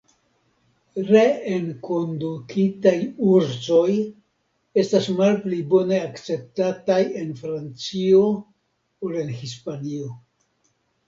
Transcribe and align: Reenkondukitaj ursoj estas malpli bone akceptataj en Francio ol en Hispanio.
Reenkondukitaj 1.09 2.93
ursoj 3.33 3.91
estas 4.85 5.11
malpli 5.19 5.61
bone 5.75 6.01
akceptataj 6.07 6.99
en 7.21 7.31
Francio 7.43 8.25
ol 9.11 9.21
en 9.25 9.31
Hispanio. 9.45 10.11